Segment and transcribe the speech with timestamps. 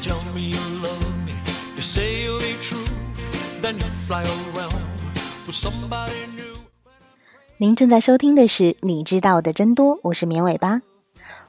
[0.00, 1.32] 叫你 love me,
[1.74, 2.78] you say you be true,
[3.60, 4.72] then you fly around
[5.44, 6.44] with somebody new.
[7.56, 10.82] 您正在收听的是《你知道的真多》，我是绵尾巴。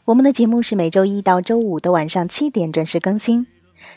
[0.06, 3.46] 我们的节目是每周一到周五的晚上七点准时更新。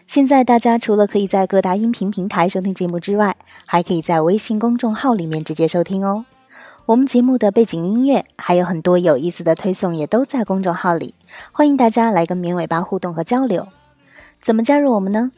[0.06, 3.34] 现在大家除了可以在各大音频平台收听节目之外，
[3.64, 6.26] 还可以在微信公众号里面直接收听哦。
[6.84, 11.14] 我们节目的背景音乐还有很多有意思的推送，也都在公众号里，
[11.52, 13.66] 欢迎大家来跟绵尾巴互动和交流。
[14.42, 15.30] 怎么加入我们呢？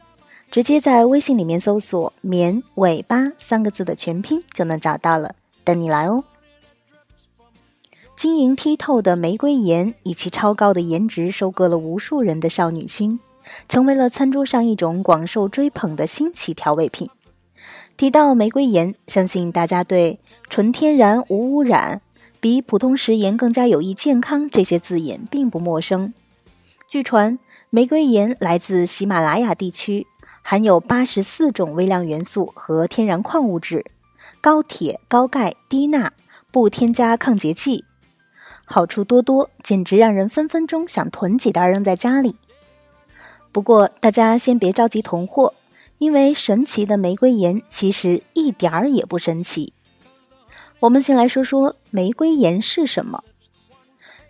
[0.49, 6.23] 直接在微信里面搜索“绵尾巴”三个字的全拼就能找到了，等你来哦。
[8.15, 13.19] 晶莹剔透的玫瑰颜，以其超高的颜值收割了无数人的少女心。
[13.69, 17.07] 成为了餐桌上一种广受追捧的新奇调味品。
[17.95, 20.19] 提到玫瑰盐，相信大家对
[20.49, 22.01] “纯天然无污染”、
[22.41, 26.11] “比普通食盐更加有益健康”这些字眼并不陌生。
[26.87, 27.39] 据传，
[27.71, 30.05] 玫瑰盐来自喜马拉雅地区，
[30.43, 33.83] 含有八十四种微量元素和天然矿物质，
[34.39, 36.13] 高铁、高钙、低钠，
[36.51, 37.83] 不添加抗结剂，
[38.65, 42.35] 好处多多，简直让人分分钟想囤几袋扔在家里。
[43.51, 45.55] 不过，大家先别着急囤货，
[45.97, 49.73] 因为神奇的玫瑰盐其实一点儿也不神奇。
[50.81, 53.23] 我们先来说说玫瑰盐是什么。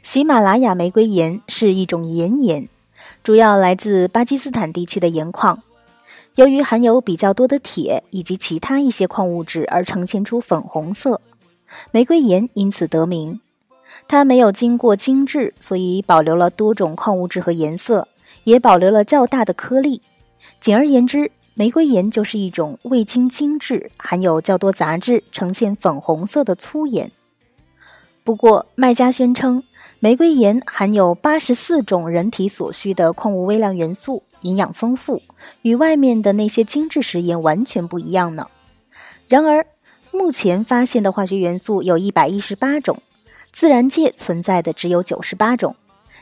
[0.05, 2.69] 喜马拉雅玫瑰盐是一种岩盐，
[3.23, 5.63] 主要来自巴基斯坦地区的盐矿，
[6.35, 11.19] 由于含有比较多的铁以及其他一些矿物质而呈现出粉红色，
[11.89, 13.41] 玫瑰盐因此得名。
[14.07, 18.07] 它没有经过精制，所以保留了多种矿物质和颜色。
[18.43, 20.03] 也保留了较大的颗粒。
[20.61, 27.11] 简而言之，玫瑰盐就是一种未经精制、含有较多杂质、呈现粉红色的粗盐。
[28.25, 29.61] 不过，卖家宣称
[29.99, 35.21] 玫瑰盐含有八十四种人体所需的矿物微量元素，营养丰富，
[35.61, 38.47] 与外面的那些精致食盐完全不一样呢。
[39.27, 39.67] 然而，
[40.11, 43.00] 目前发现的化学元素有一百一十八种，
[43.51, 45.75] 自然界存在的只有九十八种。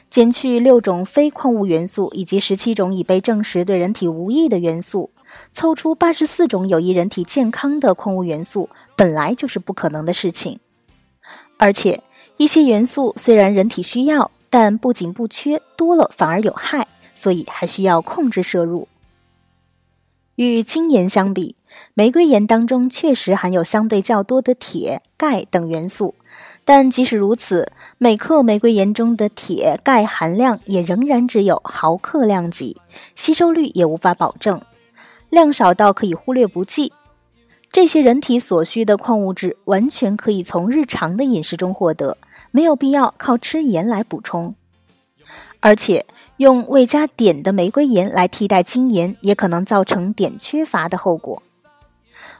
[0.09, 5.09] 减去六种非矿物元素以及十七种已被证实对人体无益的元素，
[5.53, 10.59] 凑出八十四种有益人体健康的矿物元素，本来就是不可能的事情。
[11.58, 12.03] 而且，
[12.38, 18.88] 一些元素虽然人体需要，但不仅不缺，多了反而有害，所以还需要控制摄入。
[20.36, 21.56] 与精盐相比，
[21.94, 26.16] 玫瑰盐当中确实含有相对较多的铁、钙等元素。
[26.66, 32.78] 但即使如此，每克玫瑰盐中的铁、钙含量也仍然只有毫克量级，
[33.16, 34.59] 吸收率也无法保证，
[35.30, 36.91] 量少到可以忽略不计。
[37.73, 42.17] 这些人体所需的矿物质完全可以从日常的饮食中获得，
[42.51, 44.53] 没有必要靠吃盐来补充。
[45.59, 46.06] 而且，
[46.38, 51.41] 用未加碘的玫瑰盐来替代精盐，也可能造成碘缺乏的后果。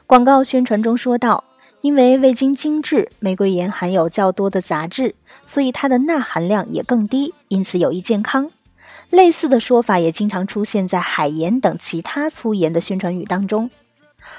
[0.06, 1.44] 广告宣传中说道。
[1.80, 5.14] 因为未经精制，玫瑰盐含有较多的杂质，
[5.44, 8.50] 所以它的钠含量也更低，因此有益健康。
[9.10, 13.68] 类似的说法也经常出现在海盐等其他粗盐的宣传语当中。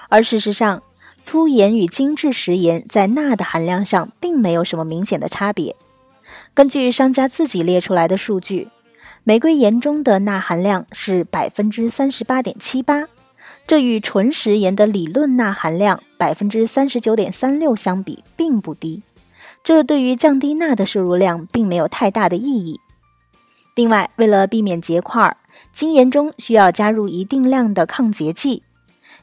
[0.09, 0.81] 而事实上，
[1.25, 5.75] 粗盐与精制食盐在钠的含量上并没有什么明显的差别。
[6.53, 8.67] 根据商家自己列出来的数据，
[9.23, 13.05] 玫瑰盐中的钠含量是百分之三十八点七八。
[13.65, 19.01] 这与纯食盐的理论钠含量百分之三十九点三六相比，并不低。
[19.63, 22.79] 这对于降低钠的摄入量并没有太大的意义。
[23.73, 25.35] 另外，为了避免结块，
[25.71, 28.61] 精盐中需要加入一定量的抗结剂，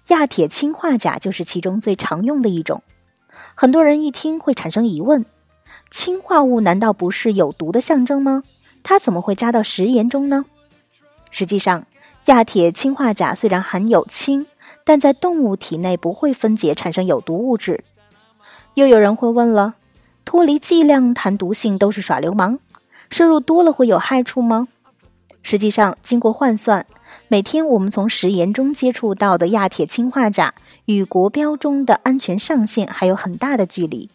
[0.08, 2.82] 亚铁氰化钾就是其中最常用的一种。
[3.54, 5.24] 很多人一听会产生疑问：
[5.90, 8.42] 氢化物难道不是有毒的象征吗？
[8.82, 10.44] 它怎么会加到食盐中呢？
[11.30, 11.86] 实际上，
[12.26, 14.46] 亚铁氰化钾虽然含有氢，
[14.84, 17.84] 但在动物体内不会分解产生有毒物质。
[18.74, 19.74] 又有人会问了：
[20.24, 22.58] 脱离剂量谈毒性都是耍流氓，
[23.08, 24.68] 摄入多了会有害处吗？
[25.42, 26.86] 实际上，经过换算，
[27.28, 30.54] 每天我们从食盐中接触到的亚铁氰化钾
[30.86, 34.08] 与国标中的安全上限还有很大的距离，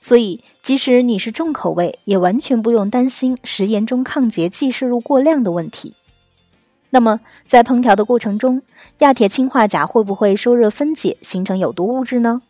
[0.00, 5.94] 所以即使你是重口味，也完全不用担心食盐中抗结剂摄入过量的问题。
[6.90, 8.62] 那么，在烹调的过程中，
[8.98, 12.42] 亚铁氰化钾会不会受热分解形成有毒物质呢？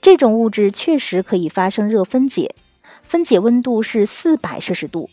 [0.00, 2.54] 这种物质确实可以发生热分解，
[3.02, 5.10] 分解温度是四百摄氏度。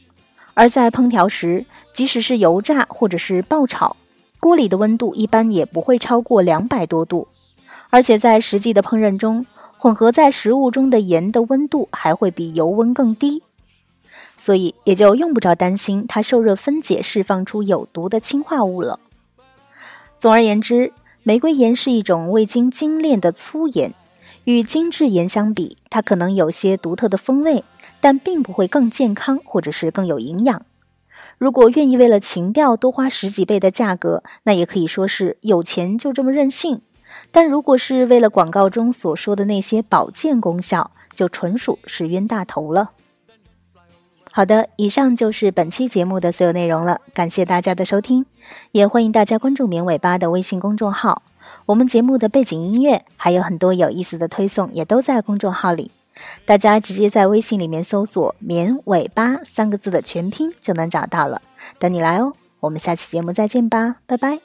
[0.53, 3.95] 而在烹调时，即使是油炸或者是爆炒，
[4.39, 7.27] 锅里的温度一般也不会超过两百多度。
[7.89, 9.45] 而且在实际的烹饪中，
[9.77, 13.43] 混合在食物中的盐的温度还会比油温更低。
[14.37, 18.99] 所以也就用不着担心它受热分解释放出有毒的氢化物了。
[20.17, 20.91] 总而言之，
[21.23, 23.93] 玫瑰盐是一种未经精炼的粗盐，
[24.45, 27.63] 与精致盐相比，它可能有些独特的风味，
[28.03, 30.65] 但并不会更健康或者是更有营养。
[31.37, 36.81] 如果愿意为了情调多花十几倍的价格，那也可以说是有钱就这么任性。
[37.31, 42.91] 但如果是为了广告中所说的那些保健功效，就纯属是冤大头了。
[44.29, 48.25] 好的，以上就是本期节目的所有内容了，感谢大家的收听，
[48.73, 51.23] 也欢迎大家关注“绵尾巴”的微信公众号。
[51.67, 55.91] 我们节目的背景音乐还有很多有意思的推送，也都在公众号里，
[56.45, 61.41] 大家直接在微信里面搜索“绵尾巴”三个字的全拼就能找到了，
[61.79, 62.33] 等你来哦。
[62.59, 64.39] 我们下期节目再见吧，拜拜。